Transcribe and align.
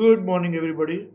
Good 0.00 0.24
morning, 0.24 0.54
everybody. 0.56 1.10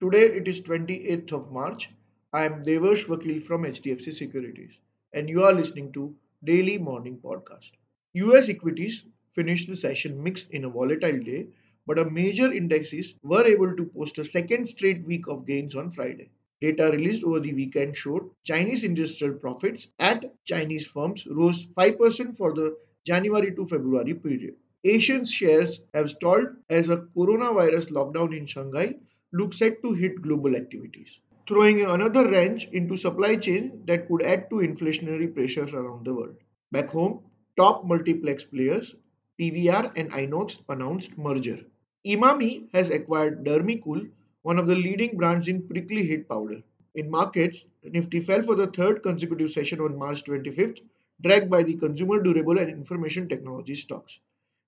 Today 0.00 0.24
it 0.36 0.48
is 0.48 0.62
28th 0.62 1.32
of 1.32 1.52
March. 1.52 1.90
I 2.32 2.46
am 2.46 2.64
Devarsh 2.64 3.04
Vakil 3.04 3.42
from 3.42 3.64
HDFC 3.64 4.14
Securities, 4.14 4.70
and 5.12 5.28
you 5.28 5.42
are 5.44 5.52
listening 5.52 5.92
to 5.92 6.14
Daily 6.42 6.78
Morning 6.78 7.18
Podcast. 7.22 7.72
US 8.14 8.48
equities 8.48 9.02
finished 9.34 9.68
the 9.68 9.76
session 9.76 10.22
mixed 10.22 10.50
in 10.50 10.64
a 10.64 10.70
volatile 10.70 11.18
day, 11.18 11.48
but 11.86 11.98
our 11.98 12.08
major 12.08 12.50
indexes 12.50 13.12
were 13.22 13.44
able 13.44 13.76
to 13.76 13.84
post 13.84 14.16
a 14.16 14.24
second 14.24 14.64
straight 14.64 15.04
week 15.04 15.28
of 15.28 15.44
gains 15.44 15.74
on 15.74 15.90
Friday. 15.90 16.30
Data 16.62 16.90
released 16.90 17.24
over 17.24 17.40
the 17.40 17.52
weekend 17.52 17.94
showed 17.94 18.30
Chinese 18.44 18.82
industrial 18.82 19.34
profits 19.34 19.88
at 19.98 20.24
Chinese 20.46 20.86
firms 20.86 21.26
rose 21.26 21.66
5% 21.76 22.34
for 22.34 22.54
the 22.54 22.78
January 23.04 23.54
to 23.54 23.66
February 23.66 24.14
period. 24.14 24.54
Asian 24.84 25.24
shares 25.24 25.80
have 25.94 26.10
stalled 26.10 26.48
as 26.68 26.88
a 26.88 26.98
coronavirus 27.16 27.90
lockdown 27.90 28.36
in 28.36 28.46
Shanghai 28.46 28.96
looks 29.32 29.58
set 29.58 29.82
to 29.82 29.92
hit 29.92 30.20
global 30.22 30.56
activities, 30.56 31.20
throwing 31.46 31.82
another 31.84 32.28
wrench 32.28 32.68
into 32.68 32.96
supply 32.96 33.36
chain 33.36 33.82
that 33.86 34.08
could 34.08 34.22
add 34.22 34.50
to 34.50 34.56
inflationary 34.56 35.32
pressures 35.32 35.72
around 35.72 36.04
the 36.04 36.12
world. 36.12 36.36
Back 36.72 36.88
home, 36.88 37.20
top 37.56 37.84
multiplex 37.84 38.44
players 38.44 38.94
PVR 39.40 39.92
and 39.96 40.10
Inox 40.10 40.62
announced 40.68 41.16
merger. 41.16 41.60
Emami 42.06 42.68
has 42.72 42.90
acquired 42.90 43.44
Dermicool, 43.44 44.10
one 44.42 44.58
of 44.58 44.66
the 44.66 44.76
leading 44.76 45.16
brands 45.16 45.48
in 45.48 45.66
prickly 45.68 46.04
heat 46.04 46.28
powder. 46.28 46.62
In 46.94 47.10
markets, 47.10 47.64
Nifty 47.84 48.20
fell 48.20 48.42
for 48.42 48.56
the 48.56 48.66
third 48.66 49.02
consecutive 49.02 49.50
session 49.50 49.80
on 49.80 49.96
March 49.96 50.24
25th, 50.24 50.80
dragged 51.20 51.48
by 51.50 51.62
the 51.62 51.74
consumer 51.74 52.20
durable 52.22 52.58
and 52.58 52.68
information 52.68 53.28
technology 53.28 53.74
stocks. 53.74 54.18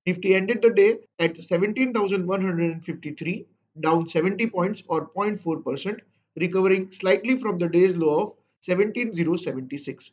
Nifty 0.07 0.35
ended 0.35 0.61
the 0.61 0.71
day 0.71 0.99
at 1.19 1.43
17,153, 1.43 3.47
down 3.81 4.07
70 4.07 4.47
points 4.49 4.83
or 4.87 5.09
0.4%, 5.09 6.01
recovering 6.37 6.93
slightly 6.93 7.39
from 7.39 7.57
the 7.57 7.71
day's 7.71 7.97
low 7.97 8.25
of 8.25 8.35
17,076. 8.61 10.13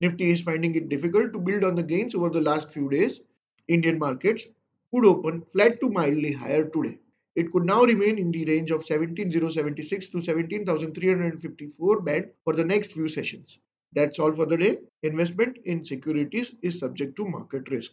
Nifty 0.00 0.30
is 0.30 0.40
finding 0.40 0.76
it 0.76 0.88
difficult 0.88 1.32
to 1.32 1.40
build 1.40 1.64
on 1.64 1.74
the 1.74 1.82
gains 1.82 2.14
over 2.14 2.30
the 2.30 2.40
last 2.40 2.70
few 2.70 2.88
days. 2.88 3.20
Indian 3.66 3.98
markets 3.98 4.44
could 4.92 5.04
open 5.04 5.42
flat 5.42 5.80
to 5.80 5.88
mildly 5.88 6.32
higher 6.32 6.64
today. 6.64 6.98
It 7.34 7.50
could 7.50 7.64
now 7.64 7.84
remain 7.84 8.18
in 8.18 8.30
the 8.30 8.44
range 8.44 8.70
of 8.70 8.84
17,076 8.84 10.08
to 10.10 10.20
17,354 10.20 12.00
band 12.02 12.30
for 12.44 12.52
the 12.52 12.64
next 12.64 12.92
few 12.92 13.08
sessions. 13.08 13.58
That's 13.94 14.18
all 14.18 14.32
for 14.32 14.46
the 14.46 14.56
day. 14.56 14.78
Investment 15.02 15.58
in 15.64 15.84
securities 15.84 16.54
is 16.62 16.78
subject 16.78 17.16
to 17.16 17.24
market 17.24 17.68
risk. 17.68 17.92